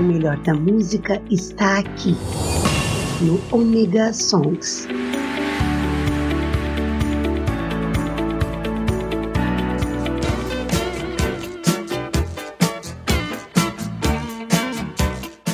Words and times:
o 0.00 0.02
melhor 0.02 0.38
da 0.38 0.54
música 0.54 1.20
está 1.30 1.78
aqui, 1.78 2.16
no 3.20 3.38
Omega 3.54 4.14
Songs. 4.14 4.88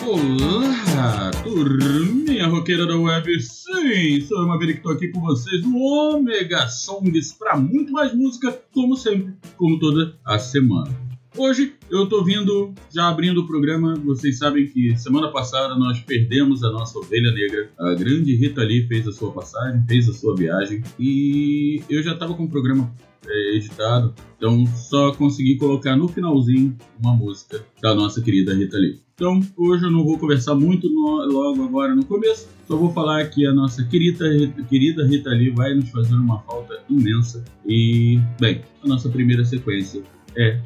Olá, 0.07 1.33
turminha 1.43 2.47
roqueira 2.47 2.87
da 2.87 2.97
web. 2.97 3.41
Sim, 3.43 4.21
sou 4.21 4.43
eu, 4.43 4.47
Maverick, 4.47 4.79
estou 4.79 4.93
aqui 4.93 5.09
com 5.09 5.21
vocês 5.23 5.63
no 5.63 5.77
Omega 6.15 6.69
Songs 6.69 7.33
para 7.33 7.57
muito 7.57 7.93
mais 7.93 8.15
música, 8.15 8.57
como 8.73 8.97
sempre, 8.97 9.35
como 9.57 9.77
toda 9.81 10.17
a 10.25 10.39
semana. 10.39 11.06
Hoje 11.39 11.75
eu 11.91 12.09
tô 12.09 12.25
vindo, 12.25 12.73
já 12.91 13.09
abrindo 13.09 13.43
o 13.43 13.47
programa, 13.47 13.95
vocês 13.97 14.39
sabem 14.39 14.67
que 14.67 14.97
semana 14.97 15.31
passada 15.31 15.75
nós 15.77 16.01
perdemos 16.01 16.65
a 16.65 16.71
nossa 16.71 16.99
ovelha 16.99 17.31
negra. 17.31 17.71
A 17.79 17.95
grande 17.95 18.35
Rita 18.35 18.63
Lee 18.63 18.87
fez 18.89 19.07
a 19.07 19.13
sua 19.13 19.31
passagem, 19.31 19.85
fez 19.87 20.09
a 20.09 20.15
sua 20.15 20.35
viagem. 20.35 20.83
E 20.99 21.83
eu 21.91 22.03
já 22.03 22.17
tava 22.17 22.33
com 22.33 22.45
o 22.45 22.49
programa 22.49 22.91
é, 23.27 23.57
editado, 23.57 24.15
então 24.39 24.65
só 24.67 25.13
consegui 25.13 25.57
colocar 25.59 25.95
no 25.95 26.09
finalzinho 26.09 26.75
uma 26.99 27.15
música 27.15 27.63
da 27.83 27.95
nossa 27.95 28.23
querida 28.23 28.55
Rita 28.55 28.79
Lee. 28.79 29.03
Então 29.15 29.39
hoje 29.59 29.85
eu 29.85 29.91
não 29.91 30.05
vou 30.05 30.19
conversar 30.19 30.55
muito 30.55 30.89
no, 30.89 31.23
logo 31.27 31.65
agora 31.65 31.95
no 31.95 32.05
começo, 32.07 32.49
só 32.67 32.77
vou 32.77 32.91
falar 32.95 33.29
que 33.29 33.47
a 33.47 33.53
nossa 33.53 33.85
querida, 33.85 34.25
querida 34.71 35.07
Rita 35.07 35.31
Lee 35.31 35.51
vai 35.51 35.75
nos 35.75 35.91
fazer 35.91 36.15
uma 36.15 36.39
falta 36.41 36.83
imensa. 36.89 37.45
E, 37.67 38.19
bem, 38.41 38.63
a 38.83 38.89
nossa 38.89 39.11
primeira 39.11 39.45
sequência 39.45 40.03
é 40.35 40.61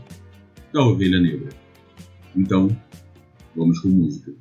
da 0.73 0.83
Ovelha 0.83 1.21
Negra. 1.21 1.51
Então, 2.37 2.69
vamos 3.55 3.81
com 3.81 3.89
música. 3.89 4.33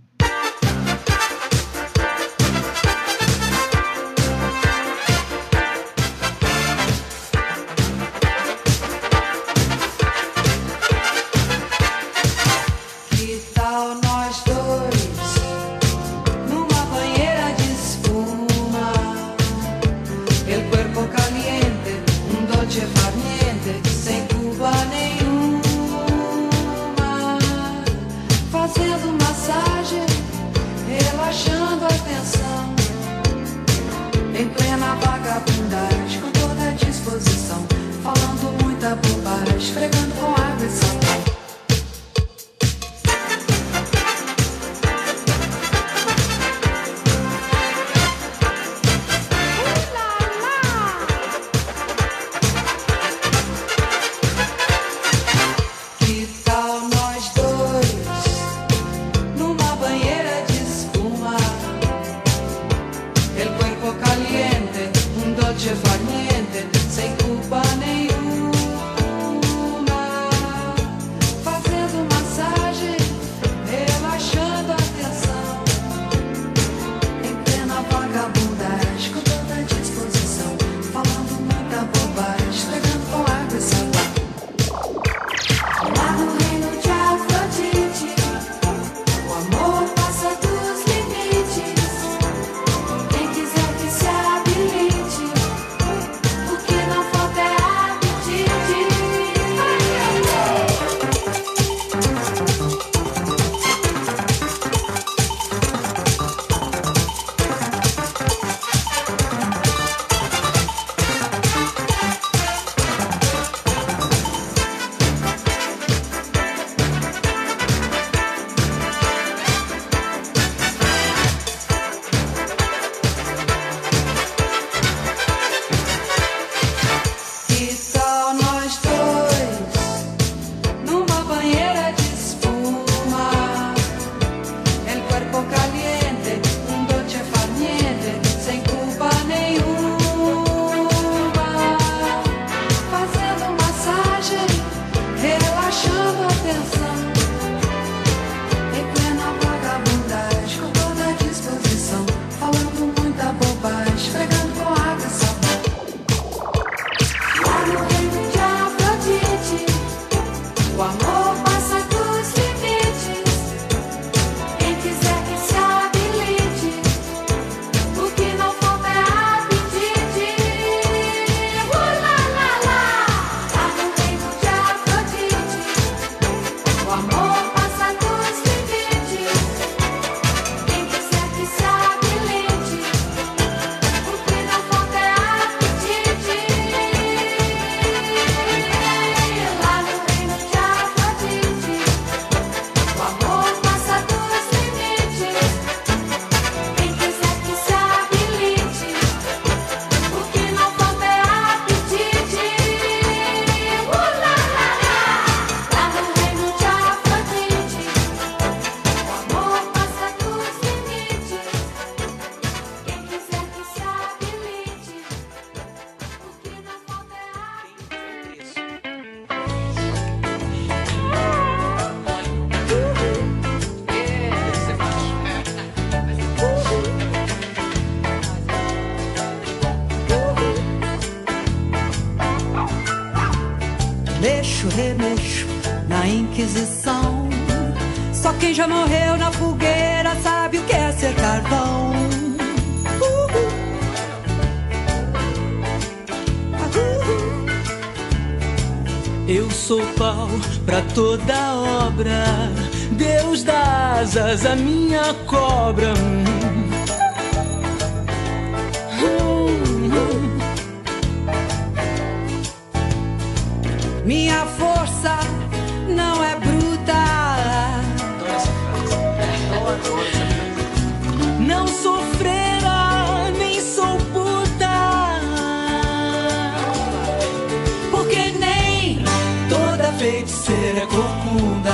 Toda 280.29 280.37
feiticeira 280.37 280.79
é 280.79 280.85
corcunda, 280.85 281.73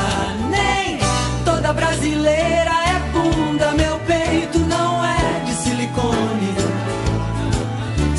nem 0.50 1.00
toda 1.44 1.74
brasileira 1.74 2.72
é 2.72 3.00
bunda. 3.12 3.72
Meu 3.74 4.00
peito 4.00 4.60
não 4.60 5.04
é 5.04 5.40
de 5.46 5.54
silicone. 5.54 6.56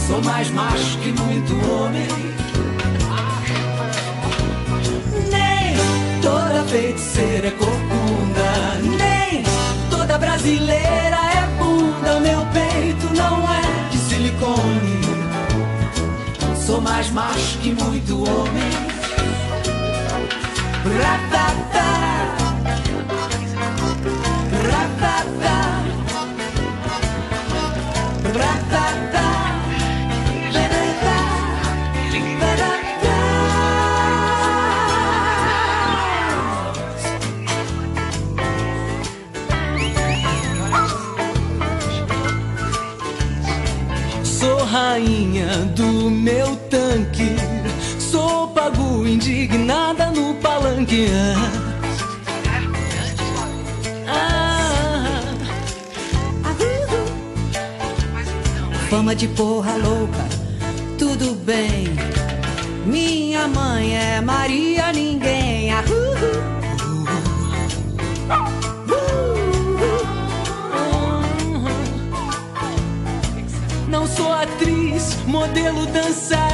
Sou 0.07 0.23
mais 0.23 0.51
macho 0.51 0.99
que 0.99 1.13
muito 1.13 1.55
homem. 1.71 2.07
feiticeira 6.69 7.47
é 7.47 7.51
corcunda, 7.53 8.75
nem 8.99 9.45
toda 9.89 10.19
brasileira 10.19 11.17
é 11.17 11.47
bunda. 11.59 12.21
Meu 12.21 12.45
peito 12.47 13.15
não 13.15 13.45
é 13.55 13.89
de 13.91 13.99
silicone. 13.99 15.01
Sou 16.67 16.81
mais 16.81 17.09
macho 17.11 17.59
que 17.59 17.73
muito 17.73 18.19
homem. 18.19 18.86
laugh 20.99 21.26
palanque. 50.77 51.09
Ah, 54.07 55.21
Fama 58.91 59.15
de 59.15 59.27
porra 59.29 59.77
louca, 59.77 60.25
tudo 60.99 61.35
bem. 61.45 61.87
Minha 62.85 63.49
mãe 63.49 63.97
é 63.97 64.21
Maria 64.21 64.93
Ninguém. 64.93 65.73
Ah, 65.73 65.83
Não 73.89 74.07
sou 74.07 74.33
atriz, 74.33 75.17
modelo 75.27 75.87
dançarina. 75.87 76.46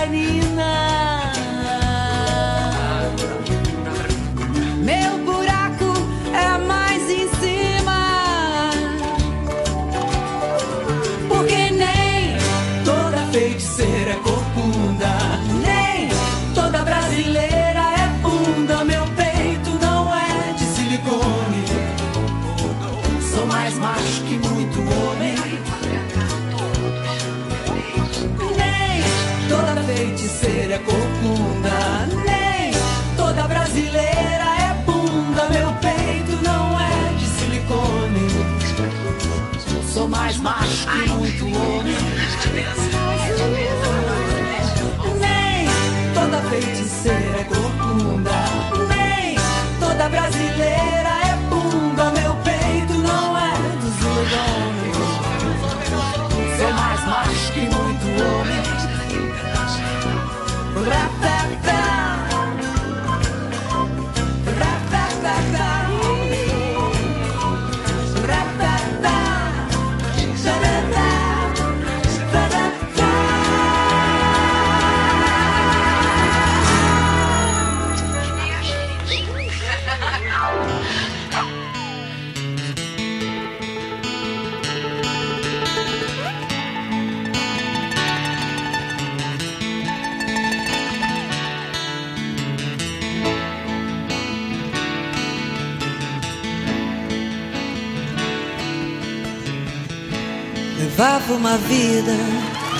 Uma 101.30 101.56
vida 101.58 102.16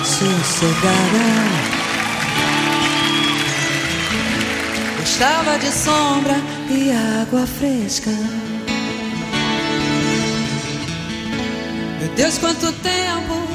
sossegada. 0.03 1.73
Gostava 4.99 5.57
de 5.59 5.71
sombra 5.71 6.35
e 6.69 6.91
água 7.21 7.45
fresca. 7.45 8.11
Meu 11.99 12.09
Deus, 12.15 12.37
quanto 12.37 12.71
tempo 12.73 13.47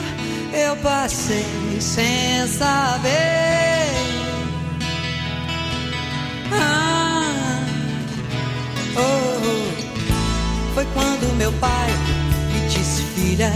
eu 0.53 0.77
passei 0.77 1.45
sem 1.81 2.47
saber. 2.47 3.89
Ah, 6.53 7.61
oh, 8.97 9.01
oh. 9.01 10.75
Foi 10.75 10.85
quando 10.95 11.37
meu 11.37 11.53
pai 11.55 11.91
me 12.53 12.69
disse, 12.69 13.03
filha. 13.15 13.53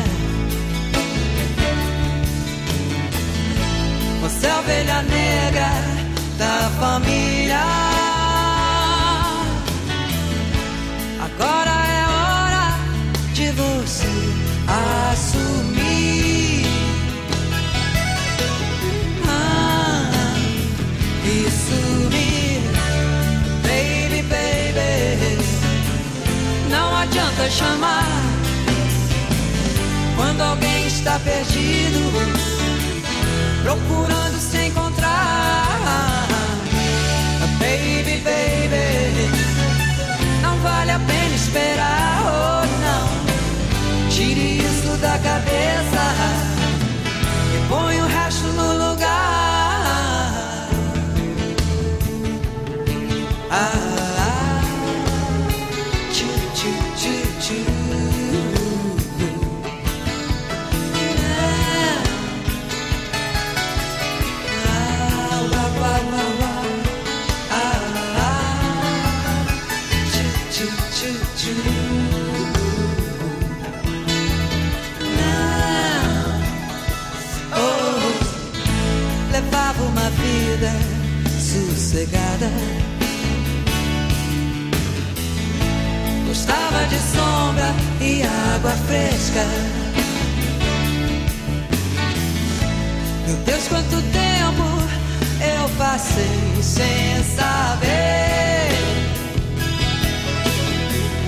Você 4.43 4.51
ovelha 4.51 5.03
negra 5.03 5.71
da 6.37 6.69
família. 6.81 7.92
Sossegada. 81.93 82.51
Gostava 86.27 86.87
de 86.87 86.99
sombra 86.99 87.75
e 88.01 88.23
água 88.55 88.71
fresca. 88.87 89.45
Meu 93.27 93.37
Deus, 93.45 93.69
quanto 93.69 94.03
tempo 94.11 94.63
eu 95.41 95.69
passei 95.77 96.63
sem 96.63 97.23
saber. 97.37 98.73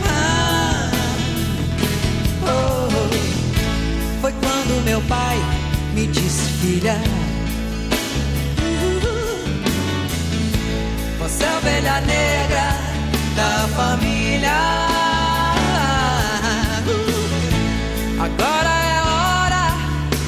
Ah, 0.09 0.90
oh, 2.42 2.88
oh. 2.88 4.21
Foi 4.23 4.33
quando 4.33 4.85
meu 4.85 5.02
pai 5.02 5.37
me 5.94 6.06
disse, 6.06 6.49
filha. 6.61 7.23
Você 11.44 11.50
é 11.50 11.56
ovelha 11.58 12.00
negra 12.00 12.66
da 13.36 13.68
família. 13.76 14.50
Agora 18.18 18.72
é 18.92 19.00
hora 19.02 19.64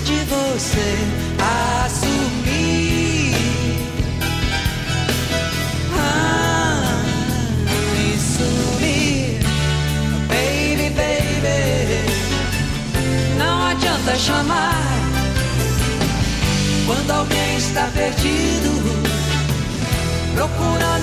de 0.04 0.18
você 0.24 0.88
assumir. 1.86 3.34
Ah, 5.94 7.02
e 7.98 8.18
sumir. 8.18 9.40
Baby, 10.28 10.90
baby. 10.90 12.00
Não 13.38 13.56
adianta 13.68 14.16
chamar 14.18 14.82
quando 16.86 17.10
alguém 17.10 17.56
está 17.56 17.88
perdido 17.94 18.76
procurando 20.36 20.95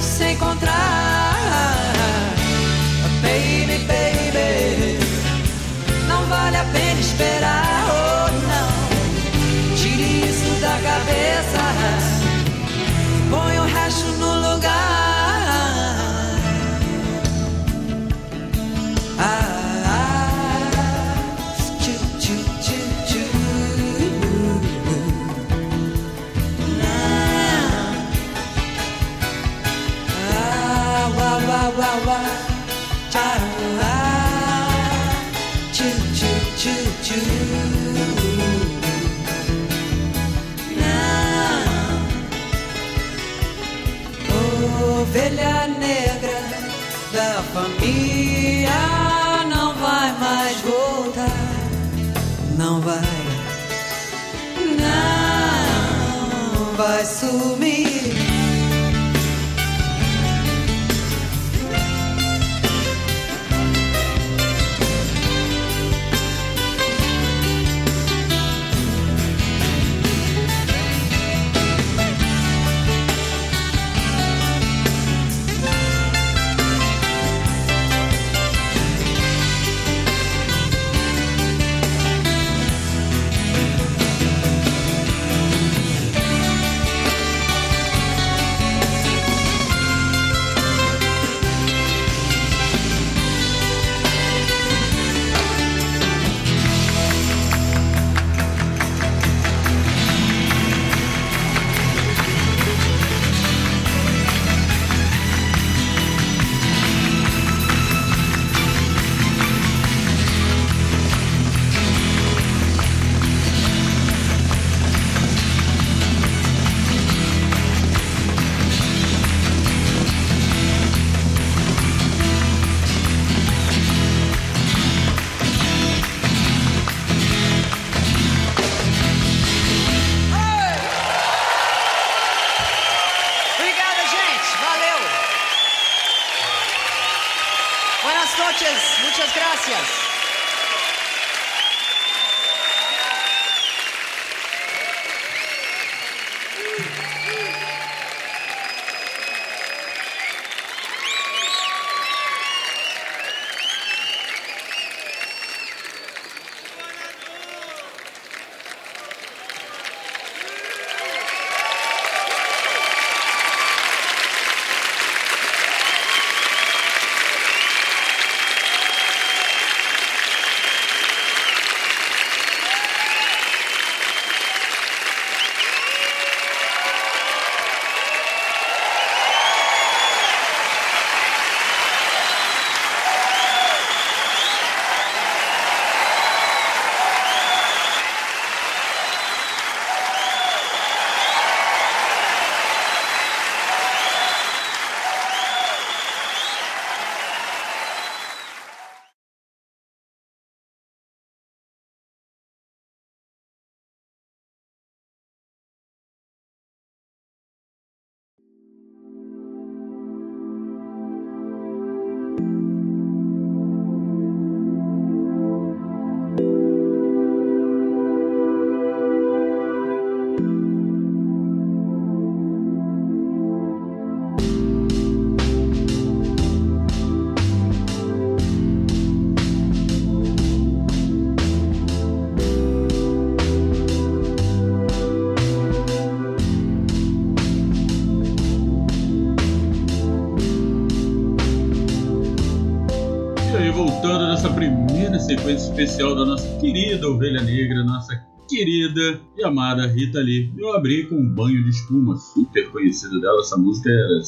especial 245.62 246.16
da 246.16 246.26
nossa 246.26 246.60
querida 246.60 247.08
Ovelha 247.08 247.42
Negra, 247.42 247.84
nossa 247.84 248.16
querida 248.50 249.22
e 249.38 249.44
amada 249.44 249.88
Rita 249.88 250.20
Lee. 250.20 250.52
Eu 250.58 250.74
abri 250.74 251.06
com 251.08 251.16
um 251.16 251.30
banho 251.30 251.64
de 251.64 251.70
espuma, 251.70 252.18
super 252.18 252.70
conhecido 252.70 253.22
dela, 253.22 253.42
essa 253.42 253.58
música 253.58 253.90
era 253.90 254.20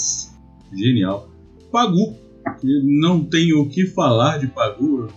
genial. 0.73 1.29
Pagu, 1.71 2.15
que 2.59 2.81
não 2.83 3.23
tenho 3.23 3.61
o 3.61 3.69
que 3.69 3.87
falar 3.87 4.37
de 4.37 4.47
Pagu, 4.47 5.07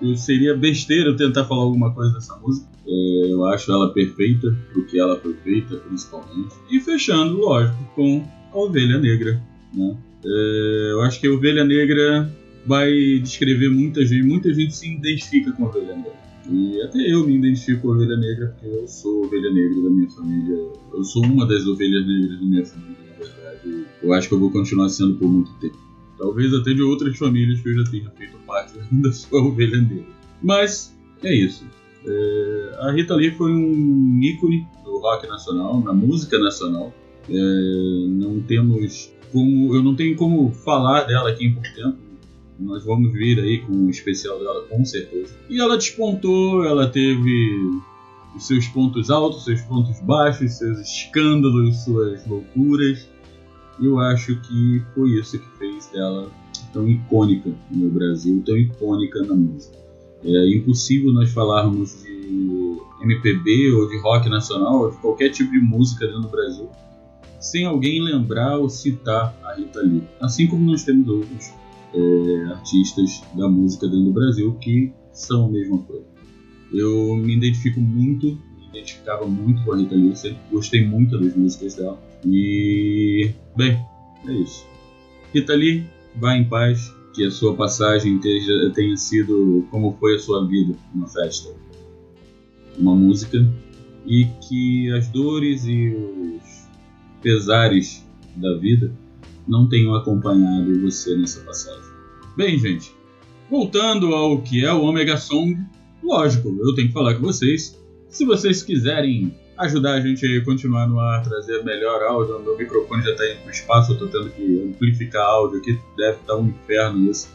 eu 0.00 0.16
seria 0.16 0.56
besteira 0.56 1.10
eu 1.10 1.16
tentar 1.16 1.44
falar 1.44 1.62
alguma 1.62 1.92
coisa 1.92 2.14
dessa 2.14 2.36
música. 2.36 2.68
É, 2.86 3.32
eu 3.32 3.44
acho 3.46 3.70
ela 3.70 3.92
perfeita 3.92 4.54
pro 4.72 4.86
que 4.86 4.98
ela 4.98 5.18
foi 5.20 5.34
feita, 5.34 5.76
principalmente. 5.76 6.54
E 6.70 6.80
fechando, 6.80 7.36
lógico, 7.36 7.78
com 7.94 8.24
a 8.52 8.58
Ovelha 8.58 8.98
Negra. 8.98 9.42
Né? 9.74 9.96
É, 10.24 10.90
eu 10.92 11.02
acho 11.02 11.20
que 11.20 11.26
a 11.26 11.32
Ovelha 11.32 11.64
Negra 11.64 12.30
vai 12.66 13.18
descrever 13.20 13.70
muita 13.70 14.04
gente, 14.04 14.26
muita 14.26 14.52
gente 14.52 14.74
se 14.74 14.88
identifica 14.90 15.52
com 15.52 15.66
a 15.66 15.68
Ovelha 15.68 15.96
Negra. 15.96 16.28
E 16.50 16.80
até 16.80 16.98
eu 16.98 17.26
me 17.26 17.36
identifico 17.36 17.82
com 17.82 17.92
a 17.92 17.96
Ovelha 17.96 18.16
Negra, 18.16 18.48
porque 18.48 18.66
eu 18.66 18.88
sou 18.88 19.24
Ovelha 19.24 19.52
Negra 19.52 19.82
da 19.82 19.90
minha 19.90 20.10
família. 20.10 20.56
Eu 20.92 21.04
sou 21.04 21.24
uma 21.24 21.46
das 21.46 21.66
ovelhas 21.66 22.06
negras 22.06 22.40
da 22.40 22.46
minha 22.46 22.64
família, 22.64 22.96
na 23.10 23.24
verdade. 23.24 23.86
Eu 24.02 24.12
acho 24.12 24.28
que 24.28 24.34
eu 24.34 24.40
vou 24.40 24.50
continuar 24.50 24.88
sendo 24.88 25.16
por 25.16 25.28
muito 25.28 25.52
tempo. 25.60 25.76
Talvez 26.16 26.52
até 26.54 26.72
de 26.72 26.82
outras 26.82 27.16
famílias 27.16 27.60
que 27.60 27.68
eu 27.68 27.74
já 27.74 27.90
tenha 27.90 28.10
feito 28.10 28.36
parte 28.46 28.72
da 28.90 29.12
sua 29.12 29.42
ovelha 29.42 29.80
negra. 29.80 30.06
Mas 30.42 30.96
é 31.22 31.34
isso. 31.34 31.64
É, 32.06 32.76
a 32.80 32.92
Rita 32.92 33.14
Lee 33.14 33.30
foi 33.32 33.52
um 33.52 34.20
ícone 34.22 34.66
do 34.84 34.98
rock 34.98 35.26
nacional, 35.26 35.80
na 35.82 35.92
música 35.92 36.38
nacional. 36.38 36.94
É, 37.28 38.06
não 38.08 38.40
temos 38.40 39.12
como, 39.30 39.74
eu 39.74 39.82
não 39.82 39.94
tenho 39.94 40.16
como 40.16 40.50
falar 40.50 41.02
dela 41.02 41.28
aqui 41.28 41.46
em 41.46 41.52
pouco 41.52 41.68
tempo. 41.74 42.07
Nós 42.58 42.84
vamos 42.84 43.12
vir 43.12 43.38
aí 43.38 43.58
com 43.60 43.72
um 43.72 43.88
especial 43.88 44.38
dela 44.38 44.64
com 44.68 44.84
certeza. 44.84 45.34
E 45.48 45.60
ela 45.60 45.76
despontou, 45.76 46.64
ela 46.64 46.88
teve 46.88 47.58
os 48.34 48.46
seus 48.46 48.66
pontos 48.66 49.10
altos, 49.10 49.44
seus 49.44 49.60
pontos 49.62 50.00
baixos, 50.00 50.58
seus 50.58 50.78
escândalos, 50.80 51.84
suas 51.84 52.26
loucuras. 52.26 53.08
E 53.80 53.86
eu 53.86 53.98
acho 53.98 54.40
que 54.40 54.82
foi 54.94 55.10
isso 55.10 55.38
que 55.38 55.58
fez 55.58 55.86
dela 55.86 56.30
tão 56.72 56.88
icônica 56.88 57.50
no 57.70 57.88
Brasil, 57.90 58.42
tão 58.44 58.56
icônica 58.56 59.22
na 59.22 59.34
música. 59.34 59.78
É 60.24 60.56
impossível 60.56 61.12
nós 61.12 61.30
falarmos 61.30 62.02
de 62.02 62.76
MPB 63.02 63.72
ou 63.72 63.88
de 63.88 63.98
rock 63.98 64.28
nacional 64.28 64.80
ou 64.80 64.90
de 64.90 64.96
qualquer 64.96 65.30
tipo 65.30 65.52
de 65.52 65.60
música 65.60 66.06
dentro 66.06 66.22
do 66.22 66.28
Brasil 66.28 66.68
sem 67.40 67.64
alguém 67.64 68.02
lembrar 68.02 68.58
ou 68.58 68.68
citar 68.68 69.34
a 69.42 69.54
Rita 69.54 69.80
Lee. 69.80 70.02
Assim 70.20 70.46
como 70.46 70.70
nós 70.70 70.84
temos 70.84 71.08
outros 71.08 71.52
é, 71.94 72.44
artistas 72.52 73.22
da 73.34 73.48
música 73.48 73.86
dentro 73.86 74.04
do 74.04 74.12
Brasil 74.12 74.54
que 74.60 74.92
são 75.12 75.46
a 75.46 75.48
mesma 75.48 75.78
coisa. 75.78 76.06
Eu 76.72 77.16
me 77.16 77.36
identifico 77.36 77.80
muito, 77.80 78.38
me 78.56 78.68
identificava 78.68 79.26
muito 79.26 79.64
com 79.64 79.72
a 79.72 79.76
Rita 79.76 79.94
Lee, 79.94 80.14
sempre 80.14 80.38
gostei 80.50 80.86
muito 80.86 81.18
das 81.18 81.34
músicas 81.34 81.74
dela. 81.74 81.98
E, 82.24 83.30
bem, 83.56 83.78
é 84.26 84.32
isso. 84.32 84.66
Rita 85.32 85.54
Lee, 85.54 85.86
vá 86.16 86.36
em 86.36 86.48
paz, 86.48 86.92
que 87.14 87.24
a 87.24 87.30
sua 87.30 87.54
passagem 87.56 88.18
tenha, 88.18 88.70
tenha 88.70 88.96
sido 88.96 89.66
como 89.70 89.96
foi 89.98 90.16
a 90.16 90.18
sua 90.18 90.46
vida, 90.46 90.74
uma 90.94 91.08
festa, 91.08 91.54
uma 92.78 92.94
música, 92.94 93.38
e 94.06 94.26
que 94.46 94.92
as 94.92 95.08
dores 95.08 95.64
e 95.64 95.88
os 95.88 96.68
pesares 97.22 98.06
da 98.36 98.56
vida 98.56 98.92
não 99.48 99.68
tenham 99.68 99.94
acompanhado 99.94 100.80
você 100.80 101.16
nessa 101.16 101.40
passagem. 101.40 101.90
Bem, 102.36 102.58
gente, 102.58 102.94
voltando 103.50 104.14
ao 104.14 104.40
que 104.42 104.64
é 104.64 104.72
o 104.72 104.82
Omega 104.82 105.16
Song, 105.16 105.56
lógico, 106.02 106.56
eu 106.60 106.74
tenho 106.74 106.88
que 106.88 106.94
falar 106.94 107.14
com 107.14 107.22
vocês. 107.22 107.78
Se 108.08 108.24
vocês 108.24 108.62
quiserem 108.62 109.34
ajudar 109.58 109.94
a 109.94 110.00
gente 110.00 110.24
a 110.24 110.44
continuar 110.44 110.86
no 110.86 111.00
ar, 111.00 111.22
trazer 111.22 111.64
melhor 111.64 112.02
áudio. 112.02 112.38
Meu 112.40 112.56
microfone 112.56 113.02
já 113.02 113.10
está 113.10 113.28
indo 113.28 113.40
para 113.40 113.48
o 113.48 113.50
espaço, 113.50 113.90
eu 113.92 113.94
estou 113.94 114.08
tendo 114.08 114.30
que 114.30 114.68
amplificar 114.68 115.22
áudio 115.22 115.58
aqui, 115.58 115.78
deve 115.96 116.18
estar 116.18 116.34
tá 116.34 116.36
um 116.36 116.48
inferno 116.48 117.10
isso 117.10 117.28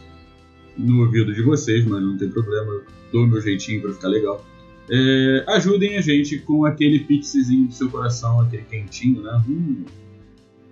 no 0.78 1.02
ouvido 1.02 1.34
de 1.34 1.42
vocês, 1.42 1.86
mas 1.86 2.02
não 2.02 2.18
tem 2.18 2.30
problema, 2.30 2.72
eu 2.72 2.84
dou 3.12 3.28
meu 3.28 3.42
jeitinho 3.42 3.82
para 3.82 3.94
ficar 3.94 4.08
legal. 4.08 4.44
É, 4.90 5.46
ajudem 5.50 5.98
a 5.98 6.02
gente 6.02 6.40
com 6.40 6.66
aquele 6.66 7.00
pixzinho 7.00 7.68
do 7.68 7.74
seu 7.74 7.90
coração, 7.90 8.40
aquele 8.42 8.64
quentinho, 8.64 9.22
né? 9.22 9.42
Hum. 9.48 9.84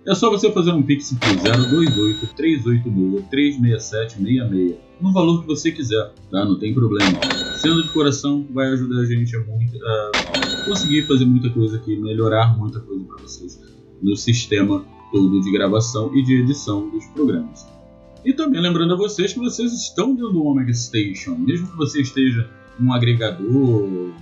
É 0.06 0.14
só 0.14 0.30
você 0.30 0.50
fazer 0.50 0.72
um 0.72 0.82
pix 0.82 1.14
pro 1.14 1.30
028 1.30 2.34
386 2.34 3.24
36766 3.30 4.76
no 5.00 5.12
valor 5.12 5.40
que 5.42 5.46
você 5.46 5.70
quiser, 5.70 6.12
tá? 6.30 6.44
Não 6.44 6.58
tem 6.58 6.74
problema. 6.74 7.18
Sendo 7.56 7.82
de 7.82 7.88
coração, 7.92 8.46
vai 8.50 8.68
ajudar 8.68 9.00
a 9.00 9.04
gente 9.04 9.36
a, 9.36 9.40
muito, 9.40 9.76
a 9.84 10.64
conseguir 10.64 11.02
fazer 11.06 11.24
muita 11.24 11.50
coisa 11.50 11.76
aqui, 11.76 11.96
melhorar 11.96 12.56
muita 12.56 12.80
coisa 12.80 13.04
para 13.04 13.22
vocês 13.22 13.60
no 14.00 14.16
sistema 14.16 14.84
todo 15.12 15.40
de 15.40 15.52
gravação 15.52 16.14
e 16.16 16.22
de 16.22 16.40
edição 16.40 16.88
dos 16.88 17.04
programas. 17.06 17.66
E 18.24 18.32
também 18.32 18.60
lembrando 18.60 18.94
a 18.94 18.96
vocês 18.96 19.32
que 19.32 19.38
vocês 19.38 19.72
estão 19.72 20.14
dentro 20.14 20.32
do 20.32 20.44
Omega 20.44 20.72
Station, 20.72 21.36
mesmo 21.36 21.68
que 21.68 21.76
você 21.76 22.00
esteja 22.00 22.48
um 22.80 22.92
agregador 22.92 24.12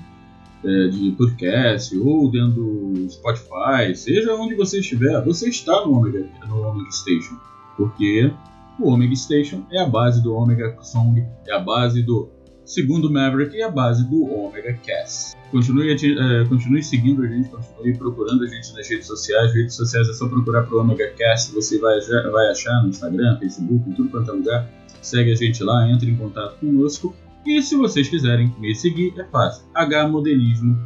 é, 0.64 0.88
de 0.88 1.12
podcast 1.12 1.96
ou 1.98 2.30
dentro 2.30 2.62
do 2.62 3.10
Spotify, 3.10 3.94
seja 3.94 4.34
onde 4.34 4.54
você 4.54 4.80
estiver, 4.80 5.22
você 5.24 5.48
está 5.48 5.86
no 5.86 5.98
Omega, 5.98 6.26
no 6.48 6.68
Omega 6.68 6.90
Station, 6.90 7.36
porque 7.76 8.32
o 8.78 8.88
Omega 8.90 9.14
Station 9.14 9.64
é 9.70 9.80
a 9.80 9.86
base 9.86 10.22
do 10.22 10.34
Omega 10.34 10.76
Song, 10.82 11.24
é 11.46 11.52
a 11.52 11.58
base 11.58 12.02
do 12.02 12.28
segundo 12.64 13.12
Maverick 13.12 13.56
e 13.56 13.62
a 13.62 13.70
base 13.70 14.08
do 14.08 14.24
Omega 14.24 14.72
Cast. 14.74 15.36
Continue, 15.50 15.92
uh, 15.92 16.48
continue 16.48 16.82
seguindo 16.82 17.24
a 17.24 17.26
gente, 17.26 17.48
continue 17.48 17.96
procurando 17.98 18.44
a 18.44 18.46
gente 18.46 18.72
nas 18.72 18.88
redes 18.88 19.06
sociais. 19.06 19.52
Redes 19.52 19.74
sociais 19.74 20.08
é 20.08 20.12
só 20.12 20.28
procurar 20.28 20.62
para 20.62 20.76
o 20.76 20.80
Omega 20.80 21.10
Cast, 21.16 21.52
você 21.52 21.78
vai, 21.78 21.98
vai 22.30 22.50
achar 22.50 22.82
no 22.82 22.88
Instagram, 22.88 23.38
Facebook, 23.38 23.90
em 23.90 23.92
tudo 23.92 24.10
quanto 24.10 24.30
é 24.30 24.34
lugar. 24.34 24.70
Segue 25.02 25.32
a 25.32 25.34
gente 25.34 25.64
lá, 25.64 25.90
entre 25.90 26.10
em 26.10 26.16
contato 26.16 26.58
conosco. 26.58 27.14
E 27.46 27.62
se 27.62 27.74
vocês 27.74 28.08
quiserem 28.08 28.54
me 28.58 28.74
seguir, 28.74 29.18
é 29.18 29.24
fácil. 29.24 29.64
H 29.74 30.08
Modelismo 30.08 30.78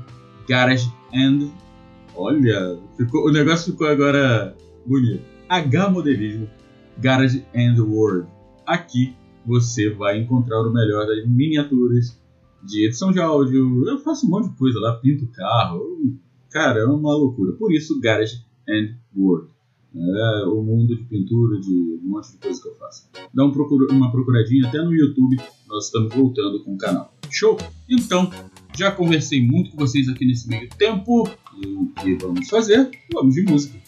Garage 0.48 0.88
and. 1.12 1.50
Olha, 2.14 2.78
ficou, 2.96 3.26
o 3.26 3.32
negócio 3.32 3.72
ficou 3.72 3.88
agora 3.88 4.56
bonito. 4.86 5.24
H 5.48 5.90
Modelismo 5.90 6.48
Garage 6.98 7.44
and 7.54 7.82
World. 7.82 8.28
Aqui 8.66 9.14
você 9.44 9.90
vai 9.90 10.20
encontrar 10.20 10.62
o 10.62 10.72
melhor 10.72 11.06
das 11.06 11.26
miniaturas 11.26 12.18
de 12.62 12.86
edição 12.86 13.10
de 13.10 13.20
áudio. 13.20 13.86
Eu 13.88 13.98
faço 13.98 14.26
um 14.26 14.30
monte 14.30 14.50
de 14.50 14.56
coisa 14.56 14.78
lá, 14.78 14.96
pinto 14.96 15.26
carro. 15.32 15.98
Cara, 16.50 16.80
é 16.80 16.86
uma 16.86 17.14
loucura. 17.14 17.52
Por 17.52 17.72
isso, 17.72 18.00
Garage 18.00 18.44
and 18.68 18.94
World. 19.14 19.48
É 19.96 20.46
o 20.46 20.62
mundo 20.62 20.96
de 20.96 21.04
pintura, 21.04 21.60
de 21.60 22.00
um 22.02 22.08
monte 22.08 22.32
de 22.32 22.38
coisa 22.38 22.60
que 22.60 22.68
eu 22.68 22.74
faço. 22.76 23.08
Dá 23.32 23.44
um 23.44 23.52
procura, 23.52 23.92
uma 23.92 24.10
procuradinha 24.10 24.66
até 24.66 24.78
no 24.82 24.94
YouTube, 24.94 25.36
nós 25.66 25.86
estamos 25.86 26.14
voltando 26.14 26.62
com 26.62 26.74
o 26.74 26.78
canal. 26.78 27.12
Show? 27.30 27.58
Então, 27.88 28.30
já 28.76 28.90
conversei 28.90 29.44
muito 29.44 29.70
com 29.70 29.78
vocês 29.78 30.08
aqui 30.08 30.24
nesse 30.24 30.48
meio 30.48 30.68
tempo. 30.70 31.28
E 31.56 31.66
o 31.66 31.86
que 32.00 32.14
vamos 32.16 32.48
fazer? 32.48 32.90
Vamos 33.12 33.34
de 33.34 33.42
música. 33.42 33.78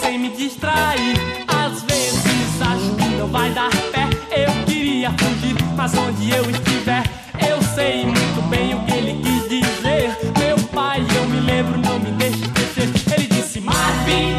Sem 0.00 0.18
me 0.18 0.28
distrair. 0.30 1.16
Às 1.48 1.82
vezes 1.82 2.62
acho 2.62 2.94
que 2.96 3.16
não 3.16 3.28
vai 3.28 3.50
dar 3.50 3.70
pé. 3.92 4.08
Eu 4.30 4.64
queria 4.64 5.10
fugir, 5.10 5.56
mas 5.76 5.92
onde 5.96 6.30
eu 6.30 6.50
estiver, 6.50 7.04
eu 7.48 7.62
sei 7.74 8.04
muito 8.04 8.42
bem 8.48 8.74
o 8.74 8.84
que 8.84 8.92
ele 8.92 9.22
quis 9.22 9.48
dizer. 9.48 10.16
Meu 10.38 10.58
pai, 10.68 11.04
eu 11.16 11.24
me 11.28 11.40
lembro, 11.40 11.78
não 11.78 11.98
me 11.98 12.10
deixe 12.12 12.42
esquecer. 12.42 13.14
Ele 13.14 13.26
disse: 13.26 13.60
Marvin, 13.60 14.34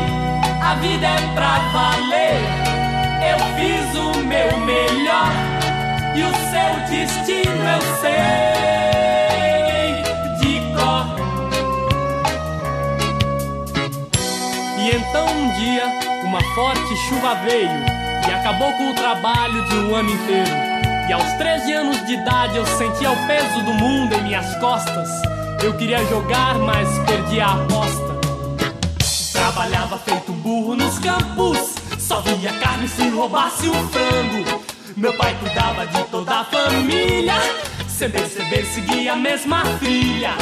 a 0.61 0.75
vida 0.75 1.07
é 1.07 1.33
pra 1.33 1.59
valer. 1.73 2.41
Eu 3.31 3.39
fiz 3.55 3.95
o 3.97 4.25
meu 4.25 4.57
melhor 4.65 5.31
e 6.15 6.21
o 6.21 6.31
seu 6.51 6.89
destino 6.89 7.63
eu 7.63 7.81
sei 8.01 8.64
dia, 15.55 15.85
uma 16.23 16.41
forte 16.53 16.95
chuva 17.07 17.35
veio 17.35 17.69
e 18.27 18.31
acabou 18.31 18.71
com 18.73 18.91
o 18.91 18.93
trabalho 18.93 19.63
de 19.65 19.75
um 19.75 19.95
ano 19.95 20.09
inteiro. 20.09 20.51
E 21.07 21.13
aos 21.13 21.31
13 21.33 21.73
anos 21.73 22.05
de 22.05 22.13
idade 22.13 22.57
eu 22.57 22.65
sentia 22.65 23.11
o 23.11 23.27
peso 23.27 23.61
do 23.63 23.73
mundo 23.73 24.13
em 24.13 24.23
minhas 24.23 24.55
costas. 24.57 25.09
Eu 25.63 25.73
queria 25.77 26.03
jogar, 26.05 26.57
mas 26.59 26.87
perdi 27.05 27.39
a 27.39 27.53
aposta. 27.53 28.15
Trabalhava 29.31 29.97
feito 29.99 30.31
burro 30.31 30.75
nos 30.75 30.97
campos, 30.99 31.75
só 31.99 32.21
via 32.21 32.51
carne 32.53 32.87
se 32.87 33.07
roubasse 33.09 33.69
um 33.69 33.87
frango. 33.89 34.63
Meu 34.97 35.13
pai 35.17 35.35
cuidava 35.39 35.85
de 35.85 36.03
toda 36.05 36.39
a 36.39 36.45
família, 36.45 37.35
sem 37.87 38.09
perceber 38.09 38.65
seguia 38.65 39.13
a 39.13 39.15
mesma 39.15 39.63
trilha. 39.79 40.33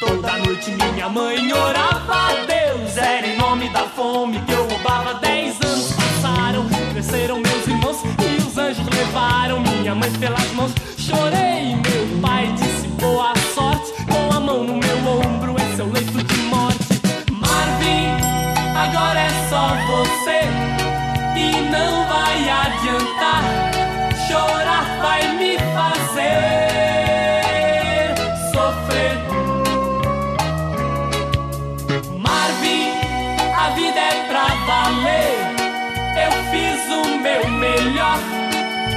Toda 0.00 0.38
noite 0.38 0.70
minha 0.70 1.08
mãe 1.08 1.52
orava 1.52 2.14
a 2.14 2.32
Deus, 2.46 2.96
era 2.96 3.26
em 3.26 3.36
nome 3.36 3.68
da 3.70 3.80
fome 3.80 4.38
que 4.42 4.52
eu 4.52 4.64
roubava. 4.68 5.14
Dez 5.14 5.56
anos 5.60 5.92
passaram, 5.92 6.64
cresceram 6.92 7.40
meus 7.40 7.66
irmãos 7.66 7.96
e 8.04 8.42
os 8.42 8.56
anjos 8.56 8.86
levaram 8.86 9.60
minha 9.60 9.94
mãe 9.96 10.10
pelas 10.12 10.52
mãos. 10.52 10.72
Chorei, 10.96 11.74
meu 11.74 12.20
pai 12.20 12.46
disse 12.52 12.86
boa 13.00 13.34
sorte, 13.54 13.92
com 14.04 14.36
a 14.36 14.38
mão 14.38 14.62
no 14.62 14.76
meu 14.76 14.98
ombro, 15.08 15.56
esse 15.56 15.80
é 15.80 15.84
o 15.84 15.92
leito 15.92 16.22
de 16.22 16.36
morte. 16.42 17.00
Marvin, 17.32 18.08
agora 18.76 19.18
é 19.18 19.48
só 19.48 19.68
você 19.90 20.42
e 21.36 21.70
não 21.70 22.06
vai 22.06 22.48
adiantar. 22.48 23.57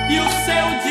E 0.09 0.19
o 0.19 0.29
seu 0.45 0.65
destino 0.75 0.90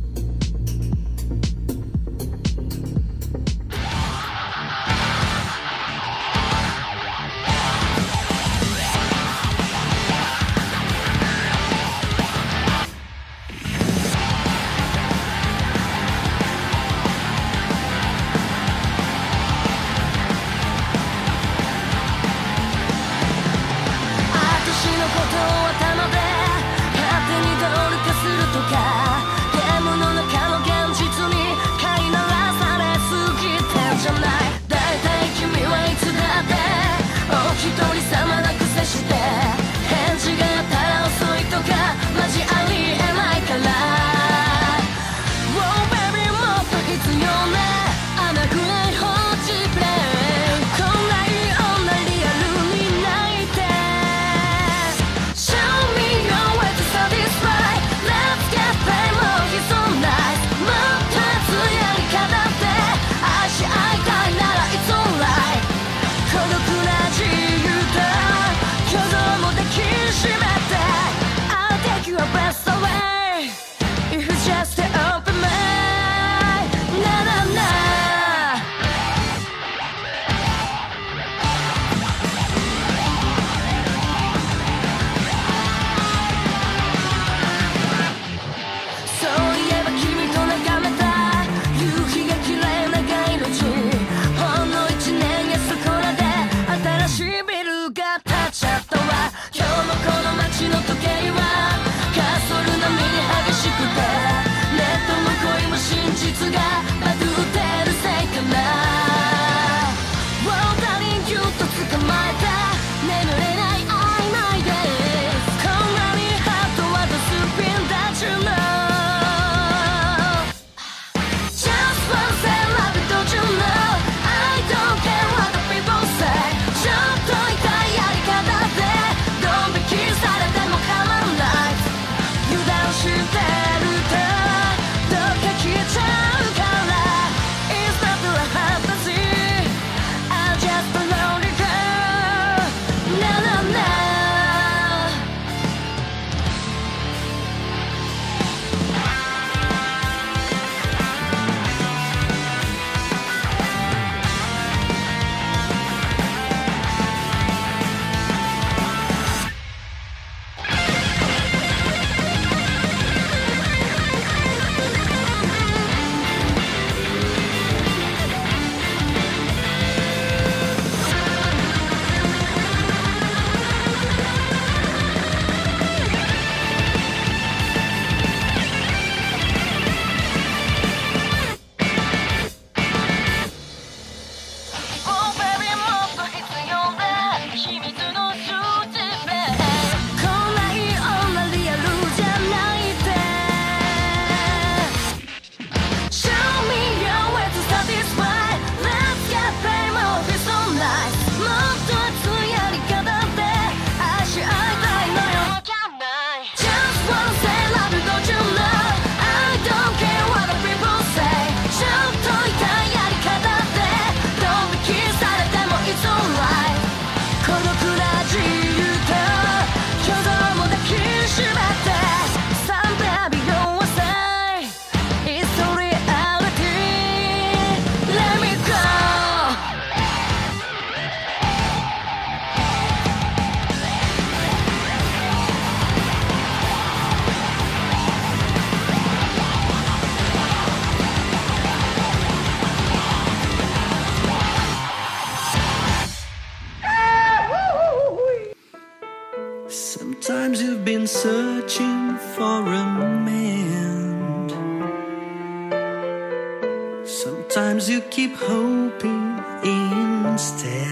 Sometimes 257.71 257.89
you 257.89 258.01
keep 258.01 258.35
hoping 258.35 259.39
instead. 259.63 260.91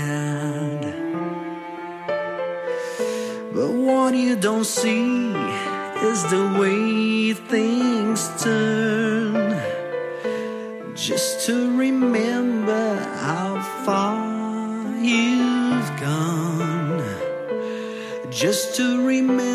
But 3.54 3.72
what 3.72 4.16
you 4.16 4.38
don't 4.38 4.64
see 4.64 5.34
is 6.10 6.24
the 6.32 6.56
way 6.58 7.34
things 7.34 8.30
turn. 8.42 9.62
Just 10.96 11.46
to 11.48 11.78
remember 11.78 12.96
how 13.26 13.62
far 13.84 14.16
you've 15.04 15.92
gone. 16.00 17.04
Just 18.30 18.78
to 18.78 19.06
remember 19.06 19.49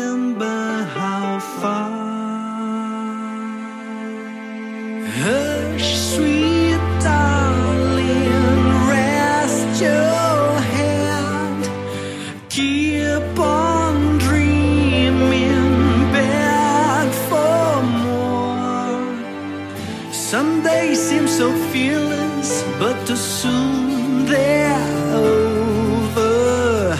so 21.37 21.51
fearless, 21.73 22.63
but 22.79 22.95
too 23.05 23.17
soon 23.17 24.25
they're 24.25 25.13
over. 25.13 26.97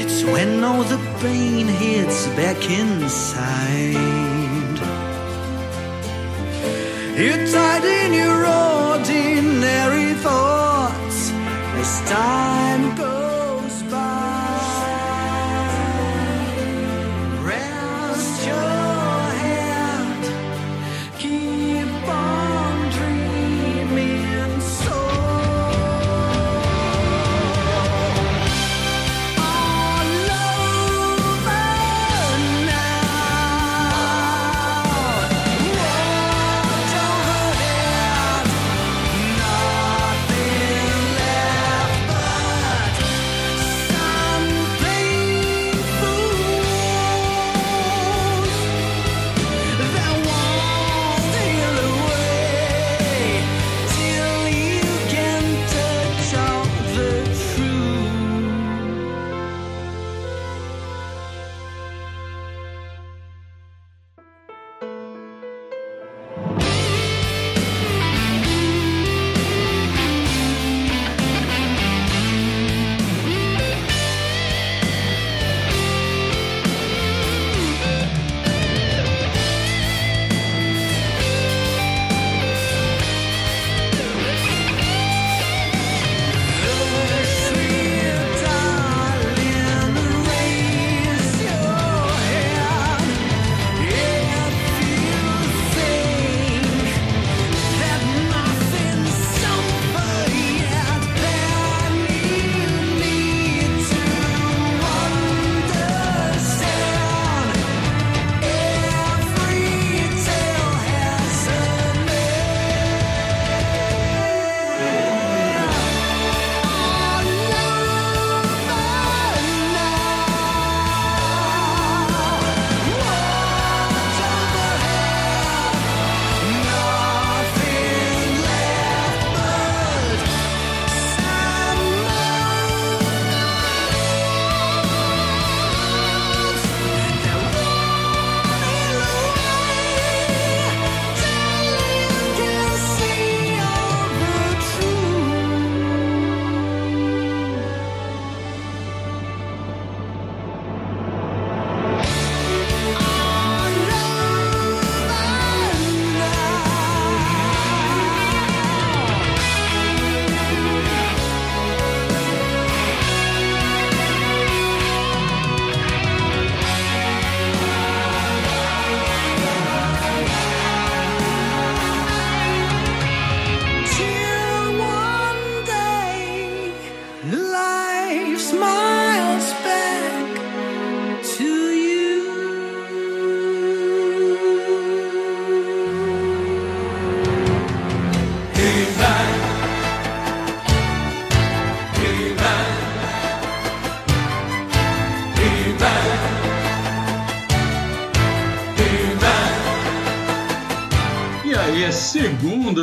It's 0.00 0.22
when 0.22 0.62
all 0.62 0.84
the 0.84 0.98
pain 1.22 1.66
hits 1.66 2.26
back 2.36 2.60
inside. 2.68 3.94
You're 7.16 7.46
tied 7.52 7.84
in 7.84 8.12
your 8.12 8.44
ordinary 8.44 8.73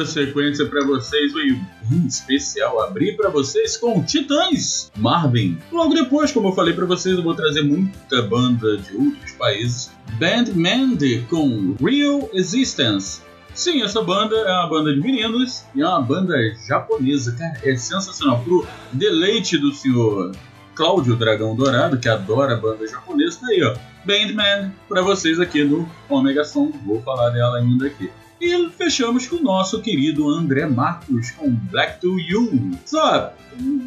sequência 0.06 0.66
pra 0.66 0.86
vocês 0.86 1.34
veio 1.34 1.60
bem 1.84 2.06
especial. 2.06 2.82
Abrir 2.82 3.16
pra 3.18 3.30
vocês 3.30 3.78
com 3.78 4.04
Titãs, 4.04 4.92
Marvin. 4.98 5.58
Logo 5.72 5.94
depois, 5.94 6.32
como 6.32 6.50
eu 6.50 6.54
falei 6.54 6.74
pra 6.74 6.86
vocês, 6.86 7.16
eu 7.16 7.24
vou 7.24 7.36
trazer 7.36 7.64
muita 7.64 8.22
banda 8.24 8.78
de 8.78 8.96
outros 8.96 9.32
países. 9.34 9.92
Band 10.20 10.54
Mandy 10.56 11.26
com 11.30 11.76
Real 11.80 12.30
Existence. 12.34 13.22
Sim, 13.54 13.82
essa 13.82 14.02
banda 14.02 14.36
é 14.36 14.52
uma 14.52 14.70
banda 14.70 14.94
de 14.94 15.02
meninos 15.02 15.66
e 15.76 15.82
é 15.82 15.88
uma 15.88 16.02
banda 16.02 16.36
japonesa. 16.68 17.36
Cara, 17.38 17.60
é 17.64 17.76
sensacional. 17.76 18.42
Pro 18.44 18.66
deleite 18.94 19.58
do 19.58 19.74
senhor 19.74 20.32
Cláudio 20.74 21.16
Dragão 21.16 21.56
Dourado, 21.56 21.98
que 21.98 22.08
adora 22.08 22.56
banda 22.56 22.88
japonesa, 22.88 23.42
tá 23.42 23.48
aí, 23.48 23.62
ó. 23.64 23.76
Bandman 24.06 24.74
pra 24.88 25.02
vocês 25.02 25.40
aqui 25.40 25.64
no 25.64 25.88
Omega 26.10 26.44
Som. 26.44 26.72
Vou 26.86 27.02
falar 27.02 27.30
dela 27.30 27.58
ainda 27.58 27.88
aqui. 27.88 28.10
E 28.42 28.70
fechamos 28.72 29.28
com 29.28 29.36
o 29.36 29.44
nosso 29.44 29.84
querido 29.84 30.28
André 30.28 30.66
Matos 30.66 31.30
com 31.30 31.52
Black 31.52 32.02
to 32.02 32.20
You. 32.20 32.72
Só, 32.84 33.36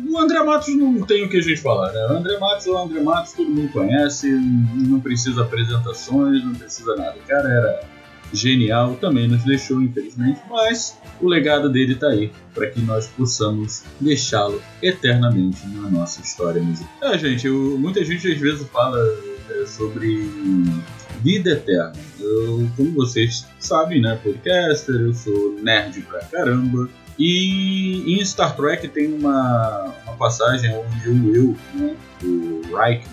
o 0.09 0.17
André 0.17 0.45
Matos 0.45 0.77
não 0.77 1.03
tem 1.03 1.25
o 1.25 1.29
que 1.29 1.39
a 1.39 1.43
gente 1.43 1.61
falar, 1.61 1.93
né? 1.93 2.07
O 2.07 2.19
André 2.19 2.39
Matos 2.39 2.65
é 2.65 2.71
o 2.71 2.79
André 2.79 3.03
Matos, 3.03 3.33
todo 3.33 3.51
mundo 3.51 3.73
conhece, 3.73 4.29
não 4.31 5.01
precisa 5.01 5.43
apresentações, 5.43 6.45
não 6.45 6.55
precisa 6.55 6.95
nada. 6.95 7.17
O 7.17 7.27
cara 7.27 7.49
era 7.49 7.81
genial, 8.33 8.95
também 9.01 9.27
nos 9.27 9.43
deixou, 9.43 9.83
infelizmente, 9.83 10.41
mas 10.49 10.97
o 11.21 11.27
legado 11.27 11.69
dele 11.69 11.97
tá 11.97 12.09
aí, 12.09 12.31
para 12.55 12.69
que 12.69 12.81
nós 12.81 13.09
possamos 13.09 13.83
deixá-lo 14.01 14.63
eternamente 14.81 15.67
na 15.67 15.91
nossa 15.91 16.21
história 16.21 16.63
musical. 16.63 16.93
É, 17.03 17.19
gente, 17.19 17.47
eu, 17.47 17.77
muita 17.77 18.05
gente 18.05 18.31
às 18.31 18.39
vezes 18.39 18.69
fala 18.69 18.99
é, 19.51 19.67
sobre 19.67 20.31
vida 21.25 21.53
eterna. 21.53 21.95
Eu, 22.21 22.69
como 22.77 22.93
vocês 22.93 23.47
sabem, 23.59 24.03
né, 24.03 24.21
podcaster, 24.23 24.95
eu 24.95 25.15
sou 25.15 25.55
nerd 25.63 26.03
pra 26.03 26.21
caramba. 26.27 26.89
E 27.19 28.15
em 28.15 28.25
Star 28.25 28.55
Trek 28.55 28.87
tem 28.89 29.15
uma, 29.15 29.95
uma 30.05 30.17
passagem 30.17 30.71
onde 30.77 31.09
o 31.09 31.31
Will, 31.31 31.57
né, 31.75 31.97
o 32.23 32.61
Riker, 32.77 33.11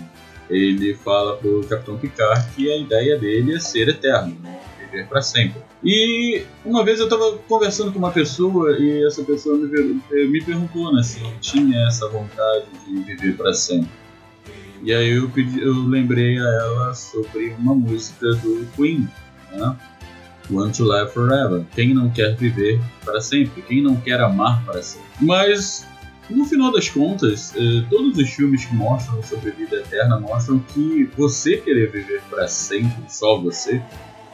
ele 0.50 0.93
fala 0.95 1.38
pro 1.38 1.65
Capitão 1.69 1.97
Picard 1.97 2.45
que 2.54 2.69
a 2.69 2.78
ideia 2.78 3.17
dele 3.17 3.56
é 3.56 3.60
ser 3.60 3.88
eterno, 3.88 4.36
né, 4.43 4.60
viver 4.80 5.08
para 5.08 5.21
sempre. 5.21 5.62
E 5.84 6.43
uma 6.65 6.84
vez 6.84 7.00
eu 7.00 7.06
estava 7.06 7.38
conversando 7.48 7.94
com 7.94 8.00
uma 8.00 8.12
pessoa 8.12 8.77
e 8.77 9.06
essa 9.06 9.23
pessoa 9.23 9.56
me, 9.56 10.02
me 10.27 10.44
perguntou 10.44 10.94
né, 10.94 11.02
se 11.04 11.21
tinha 11.40 11.88
essa 11.88 12.10
vontade 12.10 12.65
de 12.85 13.04
viver 13.04 13.38
para 13.38 13.54
sempre. 13.54 14.00
E 14.84 14.94
aí 14.94 15.10
eu, 15.12 15.29
pedi, 15.29 15.62
eu 15.62 15.73
lembrei 15.73 16.40
a 16.40 16.44
ela 16.44 16.94
sobre 16.94 17.56
uma 17.60 17.75
música 17.75 18.27
do 18.36 18.67
Queen, 18.75 19.08
né? 19.52 19.77
Want 20.50 20.75
to 20.77 20.84
Live 20.84 21.12
Forever. 21.12 21.63
Quem 21.73 21.94
não 21.94 22.10
quer 22.10 22.36
viver 22.36 22.82
para 23.06 23.21
sempre? 23.21 23.62
Quem 23.62 23.82
não 23.82 23.96
quer 23.96 24.19
amar 24.19 24.63
para 24.65 24.82
sempre? 24.82 25.08
Mas 25.21 25.88
no 26.29 26.46
final 26.46 26.71
das 26.71 26.90
contas, 26.90 27.54
eh, 27.56 27.86
todos 27.90 28.17
os 28.17 28.29
filmes 28.29 28.65
que 28.65 28.73
mostram 28.73 29.21
sobre 29.23 29.52
vida 29.52 29.77
eterna 29.77 30.19
mostram 30.19 30.60
que 30.60 31.10
você 31.17 31.58
querer 31.58 31.92
viver 31.92 32.21
para 32.29 32.48
sempre, 32.48 33.04
só 33.10 33.40
você, 33.40 33.82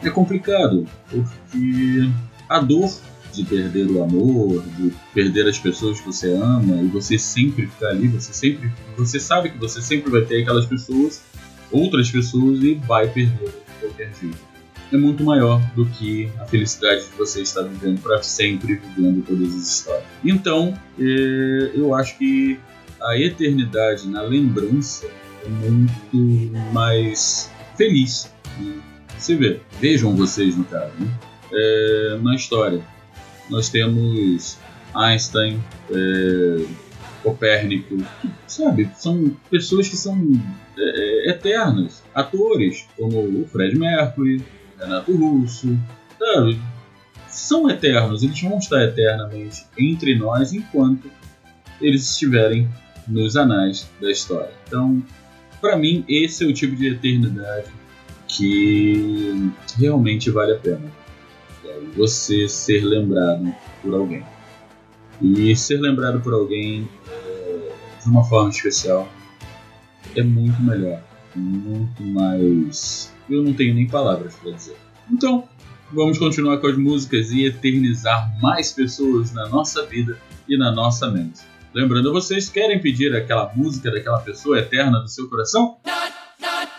é 0.02 0.10
complicado, 0.10 0.86
porque 1.10 2.08
a 2.48 2.60
dor 2.60 2.90
de 3.38 3.44
perder 3.44 3.86
o 3.90 4.02
amor, 4.02 4.62
de 4.76 4.92
perder 5.14 5.48
as 5.48 5.58
pessoas 5.58 6.00
que 6.00 6.06
você 6.06 6.32
ama 6.32 6.82
e 6.82 6.86
você 6.86 7.18
sempre 7.18 7.66
ficar 7.66 7.88
ali, 7.88 8.08
você 8.08 8.32
sempre, 8.32 8.70
você 8.96 9.20
sabe 9.20 9.50
que 9.50 9.58
você 9.58 9.80
sempre 9.80 10.10
vai 10.10 10.22
ter 10.22 10.42
aquelas 10.42 10.66
pessoas, 10.66 11.22
outras 11.70 12.10
pessoas 12.10 12.62
e 12.62 12.74
vai 12.74 13.08
perder 13.08 13.48
de 13.48 13.80
qualquer 13.80 14.12
jeito. 14.20 14.48
É 14.90 14.96
muito 14.96 15.22
maior 15.22 15.60
do 15.76 15.84
que 15.86 16.30
a 16.40 16.46
felicidade 16.46 17.04
de 17.04 17.16
você 17.16 17.42
estar 17.42 17.62
vivendo 17.62 18.00
para 18.00 18.22
sempre, 18.22 18.80
vivendo 18.96 19.24
todas 19.24 19.54
as 19.54 19.68
histórias. 19.68 20.04
Então, 20.24 20.74
é, 20.98 21.72
eu 21.74 21.94
acho 21.94 22.16
que 22.18 22.58
a 23.00 23.16
eternidade 23.18 24.08
na 24.08 24.22
lembrança 24.22 25.06
é 25.44 25.48
muito 25.48 26.52
mais 26.72 27.50
feliz. 27.76 28.32
Né? 28.58 28.80
Você 29.16 29.36
vê, 29.36 29.60
vejam 29.78 30.16
vocês 30.16 30.56
no 30.56 30.64
caso, 30.64 30.92
né? 30.98 31.08
é, 31.52 32.18
na 32.22 32.34
história 32.34 32.82
nós 33.50 33.68
temos 33.68 34.58
Einstein, 34.94 35.62
é, 35.90 36.66
Copérnico, 37.22 37.96
sabe? 38.46 38.90
São 38.96 39.36
pessoas 39.50 39.88
que 39.88 39.96
são 39.96 40.16
é, 40.76 41.28
é, 41.28 41.30
eternas. 41.30 42.02
Atores 42.14 42.86
como 42.96 43.18
o 43.18 43.46
Fred 43.46 43.76
Mercury, 43.76 44.44
Renato 44.78 45.14
Russo, 45.16 45.76
sabe? 46.18 46.58
São 47.28 47.68
eternos, 47.68 48.22
eles 48.22 48.40
vão 48.40 48.58
estar 48.58 48.82
eternamente 48.82 49.66
entre 49.76 50.14
nós 50.16 50.52
enquanto 50.52 51.10
eles 51.80 52.10
estiverem 52.10 52.68
nos 53.06 53.36
anais 53.36 53.88
da 54.00 54.10
história. 54.10 54.52
Então, 54.66 55.02
para 55.60 55.76
mim, 55.76 56.04
esse 56.08 56.44
é 56.44 56.46
o 56.46 56.52
tipo 56.52 56.74
de 56.76 56.88
eternidade 56.88 57.68
que 58.26 59.50
realmente 59.76 60.30
vale 60.30 60.52
a 60.52 60.56
pena 60.58 60.97
você 61.96 62.48
ser 62.48 62.84
lembrado 62.84 63.54
por 63.82 63.94
alguém. 63.94 64.24
E 65.20 65.54
ser 65.56 65.80
lembrado 65.80 66.20
por 66.20 66.32
alguém 66.32 66.88
é, 67.08 67.72
de 68.02 68.08
uma 68.08 68.24
forma 68.24 68.50
especial 68.50 69.08
é 70.16 70.22
muito 70.22 70.60
melhor, 70.62 71.02
muito 71.34 72.02
mais. 72.02 73.12
Eu 73.28 73.42
não 73.42 73.52
tenho 73.52 73.74
nem 73.74 73.86
palavras 73.86 74.34
para 74.36 74.52
dizer. 74.52 74.76
Então, 75.10 75.48
vamos 75.92 76.18
continuar 76.18 76.58
com 76.58 76.66
as 76.66 76.76
músicas 76.76 77.30
e 77.30 77.44
eternizar 77.44 78.32
mais 78.40 78.72
pessoas 78.72 79.32
na 79.32 79.48
nossa 79.48 79.84
vida 79.86 80.18
e 80.48 80.56
na 80.56 80.72
nossa 80.72 81.10
mente. 81.10 81.40
Lembrando 81.74 82.12
vocês, 82.12 82.48
querem 82.48 82.80
pedir 82.80 83.14
aquela 83.14 83.52
música 83.54 83.90
daquela 83.90 84.18
pessoa 84.18 84.58
eterna 84.58 85.00
do 85.00 85.08
seu 85.08 85.28
coração? 85.28 85.76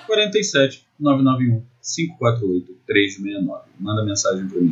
47 0.09 0.85
991 0.99 1.63
548 1.81 2.75
369. 2.87 3.63
Manda 3.79 4.03
mensagem 4.03 4.47
para 4.47 4.59
mim. 4.59 4.71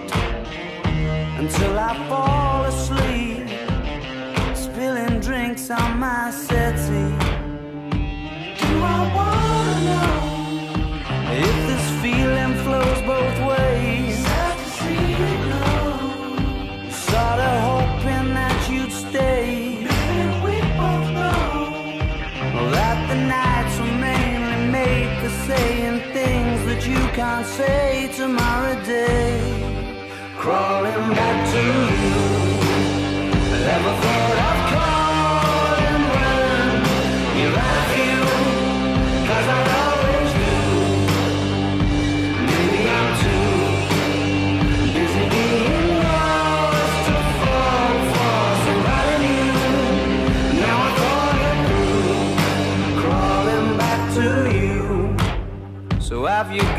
until 1.41 1.79
I 1.79 1.95
fall 2.07 2.65
asleep, 2.65 3.49
spilling 4.55 5.19
drinks 5.21 5.71
on 5.71 5.97
my 5.97 6.29
settee. 6.29 7.17
Do 8.61 8.73
I 8.97 9.01
wanna 9.17 9.75
know 9.87 10.13
if 11.47 11.55
this 11.69 11.85
feeling 12.03 12.53
flows 12.63 13.01
both 13.07 13.37
ways? 13.49 13.70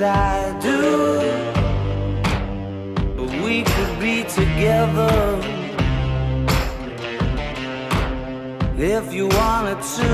I 0.00 0.56
do. 0.60 0.80
But 3.16 3.30
we 3.42 3.64
could 3.64 3.98
be 3.98 4.22
together 4.24 5.40
if 8.78 9.12
you 9.12 9.26
wanted 9.26 9.80
to. 9.96 10.10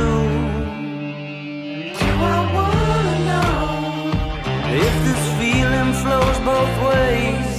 Do 2.00 2.10
I 2.34 2.38
wanna 2.56 3.16
know 3.28 3.52
if 4.84 4.94
this 5.06 5.24
feeling 5.38 5.92
flows 6.02 6.38
both 6.50 6.74
ways? 6.88 7.50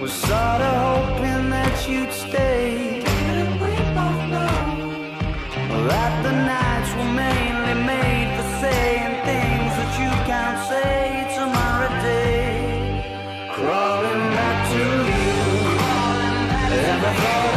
Was 0.00 0.12
sorta 0.12 0.70
hoping 0.86 1.50
that 1.50 1.88
you'd 1.88 2.12
stay. 2.12 3.02
That 5.88 6.12
the 6.22 6.32
nights 6.32 6.90
were 6.96 7.12
mainly 7.24 7.74
made 7.86 8.28
for 8.36 8.46
saying 8.60 9.01
love. 17.20 17.51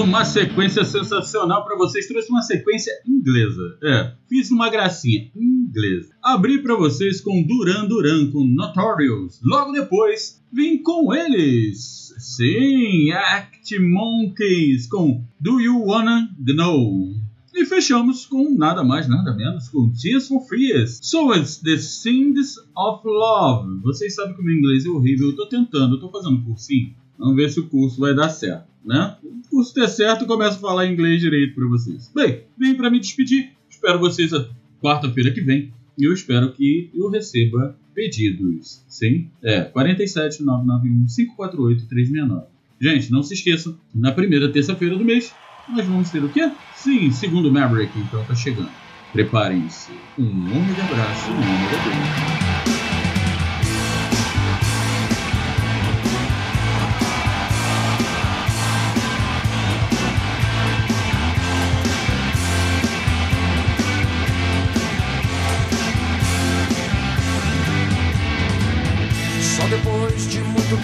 Uma 0.00 0.24
sequência 0.24 0.84
sensacional 0.84 1.64
pra 1.64 1.76
vocês. 1.76 2.06
Trouxe 2.06 2.28
uma 2.30 2.42
sequência 2.42 2.92
inglesa. 3.06 3.78
É, 3.82 4.12
fiz 4.28 4.50
uma 4.50 4.70
gracinha 4.70 5.30
inglesa. 5.34 6.14
Abri 6.22 6.62
pra 6.62 6.74
vocês 6.74 7.20
com 7.20 7.42
Duran 7.46 7.86
Duran 7.86 8.30
com 8.30 8.44
Notorious. 8.44 9.40
Logo 9.42 9.72
depois, 9.72 10.42
vim 10.52 10.82
com 10.82 11.14
eles. 11.14 12.12
Sim, 12.18 13.10
Act 13.12 13.78
Monkeys 13.78 14.86
com 14.88 15.24
Do 15.40 15.60
You 15.60 15.84
Wanna 15.84 16.28
Know. 16.38 17.14
E 17.52 17.64
fechamos 17.66 18.26
com 18.26 18.56
nada 18.56 18.84
mais, 18.84 19.08
nada 19.08 19.34
menos 19.34 19.68
com 19.68 19.92
Tears 19.92 20.28
for 20.28 20.40
Fears. 20.48 21.00
So 21.02 21.34
it's 21.34 21.58
the 21.58 21.76
Sins 21.78 22.56
of 22.76 23.02
Love. 23.04 23.80
Vocês 23.82 24.14
sabem 24.14 24.34
que 24.34 24.40
o 24.40 24.44
meu 24.44 24.56
inglês 24.56 24.86
é 24.86 24.88
horrível, 24.88 25.30
eu 25.30 25.36
tô 25.36 25.46
tentando, 25.46 25.96
eu 25.96 26.00
tô 26.00 26.10
fazendo 26.10 26.42
cursinho. 26.44 26.94
Vamos 27.18 27.36
ver 27.36 27.50
se 27.50 27.60
o 27.60 27.68
curso 27.68 28.00
vai 28.00 28.14
dar 28.14 28.30
certo, 28.30 28.66
né? 28.84 29.16
Se 29.20 29.26
o 29.26 29.42
curso 29.50 29.74
der 29.74 29.88
certo, 29.88 30.22
eu 30.22 30.26
começo 30.26 30.56
a 30.56 30.60
falar 30.60 30.86
inglês 30.86 31.20
direito 31.20 31.54
pra 31.54 31.66
vocês. 31.66 32.10
Bem, 32.14 32.44
vim 32.58 32.74
pra 32.74 32.90
me 32.90 33.00
despedir. 33.00 33.50
Espero 33.68 33.98
vocês 33.98 34.32
a 34.32 34.48
quarta-feira 34.82 35.30
que 35.30 35.40
vem. 35.40 35.72
E 35.98 36.04
eu 36.04 36.12
espero 36.12 36.52
que 36.52 36.90
eu 36.94 37.10
receba 37.10 37.76
pedidos. 37.94 38.82
Sim? 38.88 39.30
É, 39.42 39.62
47 39.62 40.42
991 40.42 41.06
548 41.06 41.88
369. 41.88 42.46
Gente, 42.80 43.12
não 43.12 43.22
se 43.22 43.34
esqueçam, 43.34 43.78
na 43.94 44.10
primeira 44.10 44.50
terça-feira 44.50 44.96
do 44.96 45.04
mês, 45.04 45.34
nós 45.68 45.86
vamos 45.86 46.10
ter 46.10 46.24
o 46.24 46.30
quê? 46.30 46.50
Sim, 46.74 47.10
segundo 47.10 47.52
Maverick, 47.52 47.92
então 47.98 48.24
tá 48.24 48.34
chegando. 48.34 48.70
Preparem-se. 49.12 49.90
Um 50.18 50.24
ômega 50.24 50.82
abraço, 50.84 51.30
um 51.30 51.34
ômega 51.34 51.76
beijo. 51.84 52.49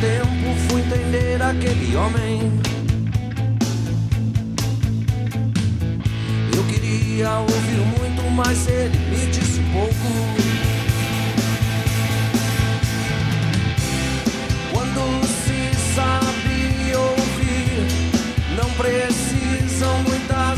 Tempo 0.01 0.55
fui 0.69 0.81
entender 0.83 1.41
aquele 1.43 1.97
homem. 1.97 2.53
Eu 6.55 6.65
queria 6.65 7.39
ouvir 7.39 7.81
muito, 7.99 8.23
mas 8.35 8.69
ele 8.69 8.99
me 9.11 9.27
disse 9.27 9.61
pouco. 9.73 10.09
Quando 14.73 15.27
se 15.27 15.95
sabe 15.95 16.95
ouvir, 16.95 17.87
não 18.57 18.71
precisam 18.75 20.03
muitas 20.03 20.56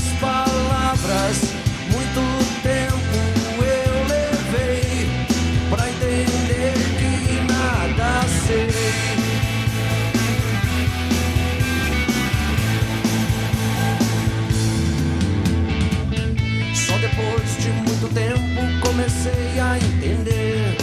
comecei 18.98 19.60
a 19.60 19.76
entender 19.76 20.76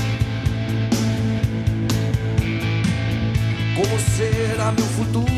como 3.75 3.99
será 3.99 4.71
meu 4.71 4.85
futuro, 4.85 5.34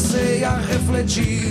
comecei 0.00 0.44
a 0.44 0.56
refletir. 0.56 1.50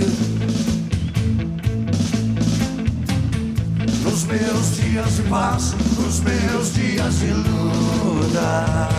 Nos 4.04 4.24
meus 4.24 4.78
dias 4.78 5.16
de 5.18 5.22
paz, 5.24 5.76
nos 5.98 6.20
meus 6.22 6.74
dias 6.74 7.20
de 7.20 7.32
luta. 7.32 8.90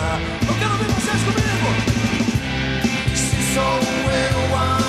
Eu 0.47 0.53
quero 0.57 0.77
ver 0.77 0.87
vocês 0.93 1.21
comigo! 1.23 1.69
Se 3.13 3.53
sou 3.53 3.79
eu 4.11 4.57
ainda 4.57 4.80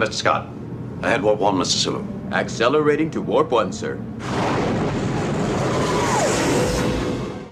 Mr. 0.00 0.14
Scott. 0.14 0.48
Ahead 1.02 1.22
warp 1.22 1.40
one, 1.40 1.56
Mr. 1.56 1.76
Sulu. 1.76 2.02
Accelerating 2.32 3.10
to 3.10 3.20
warp 3.20 3.50
one, 3.50 3.70
sir. 3.70 4.00